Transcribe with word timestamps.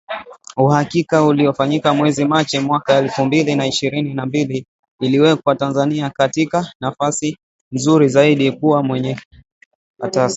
Uhakiki 0.57 1.15
uliofanyika 1.15 1.93
mwezi 1.93 2.25
Machi 2.25 2.59
mwaka 2.59 2.95
elfu 2.97 3.25
mbili 3.25 3.55
na 3.55 3.67
ishirini 3.67 4.13
na 4.13 4.25
mbili 4.25 4.65
uliiweka 4.99 5.55
Tanzania 5.55 6.09
katika 6.09 6.73
nafasi 6.79 7.37
nzuri 7.71 8.09
zaidi 8.09 8.51
kuwa 8.51 8.83
mwenyeji 8.83 9.21
wa 9.99 10.09
taasisi 10.09 10.29